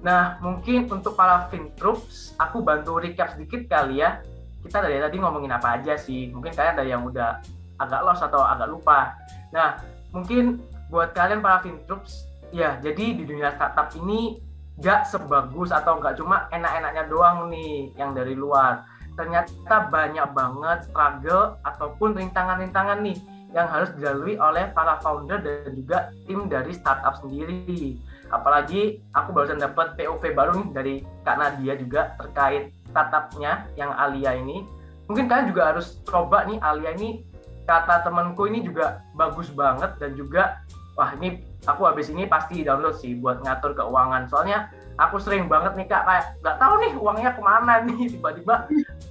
[0.00, 4.20] Nah, mungkin untuk para Fintroops, aku bantu recap sedikit kali ya.
[4.60, 6.28] Kita dari tadi ngomongin apa aja sih?
[6.32, 7.40] Mungkin kalian ada yang udah
[7.80, 9.16] agak lost atau agak lupa.
[9.52, 9.80] Nah,
[10.12, 10.60] mungkin
[10.92, 14.40] buat kalian para Fintroops, ya jadi di dunia startup ini
[14.80, 18.82] gak sebagus atau gak cuma enak-enaknya doang nih yang dari luar
[19.20, 23.20] ternyata banyak banget struggle ataupun rintangan-rintangan nih
[23.52, 28.00] yang harus dilalui oleh para founder dan juga tim dari startup sendiri.
[28.32, 30.94] Apalagi aku barusan dapat POV baru nih dari
[31.26, 34.64] Kak Nadia juga terkait startupnya yang Alia ini.
[35.10, 37.26] Mungkin kalian juga harus coba nih Alia ini
[37.66, 40.62] kata temanku ini juga bagus banget dan juga
[40.94, 44.30] wah ini aku habis ini pasti download sih buat ngatur keuangan.
[44.30, 48.54] Soalnya aku sering banget nih kak kayak nggak tahu nih uangnya ke mana nih tiba-tiba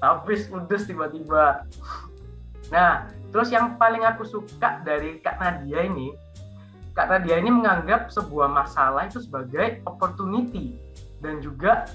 [0.04, 1.64] habis ludes tiba-tiba.
[2.74, 6.12] Nah terus yang paling aku suka dari kak Nadia ini
[6.98, 10.76] kak Nadia ini menganggap sebuah masalah itu sebagai opportunity
[11.24, 11.88] dan juga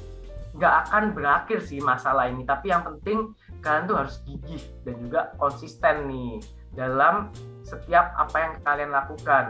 [0.55, 2.47] nggak akan berakhir sih masalah ini.
[2.47, 6.39] Tapi yang penting kalian tuh harus gigih dan juga konsisten nih
[6.74, 7.30] dalam
[7.64, 9.45] setiap apa yang kalian lakukan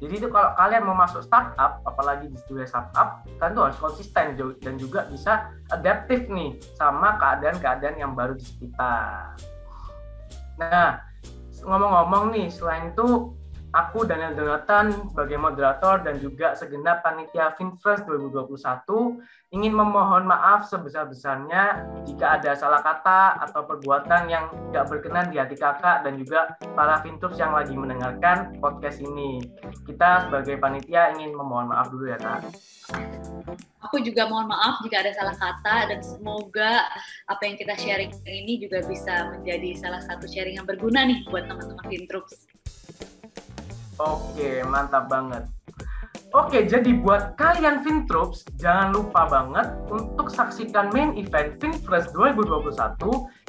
[0.00, 4.32] jadi itu kalau kalian mau masuk startup, apalagi di dunia startup, kalian tuh harus konsisten
[4.64, 9.36] dan juga bisa adaptif nih sama keadaan-keadaan yang baru di sekitar.
[10.56, 11.04] Nah,
[11.60, 13.36] ngomong-ngomong nih, selain itu
[13.70, 18.58] aku Daniel Jonathan sebagai moderator dan juga segenap panitia FinFresh 2021
[19.54, 25.54] ingin memohon maaf sebesar-besarnya jika ada salah kata atau perbuatan yang tidak berkenan di hati
[25.54, 29.42] kakak dan juga para FinTroops yang lagi mendengarkan podcast ini.
[29.86, 32.50] Kita sebagai panitia ingin memohon maaf dulu ya kak.
[33.90, 36.86] Aku juga mohon maaf jika ada salah kata dan semoga
[37.26, 41.50] apa yang kita sharing ini juga bisa menjadi salah satu sharing yang berguna nih buat
[41.50, 42.49] teman-teman FinTroops.
[44.00, 45.44] Oke, mantap banget.
[46.30, 52.70] Oke, jadi buat kalian Fintroops, jangan lupa banget untuk saksikan main event FinFresh 2021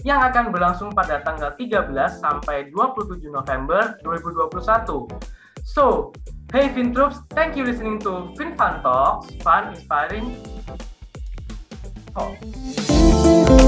[0.02, 5.08] yang akan berlangsung pada tanggal 13 sampai 27 November 2021.
[5.62, 6.10] So,
[6.49, 10.41] hey Fintroops, thank you listening to FinFun Talks, fun, inspiring.
[12.18, 13.61] Oh.